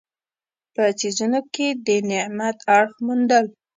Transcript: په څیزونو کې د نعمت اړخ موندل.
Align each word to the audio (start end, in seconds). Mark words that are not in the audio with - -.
په 0.73 0.83
څیزونو 0.99 1.39
کې 1.53 1.67
د 1.85 1.87
نعمت 2.09 2.57
اړخ 2.77 2.93
موندل. 3.05 3.45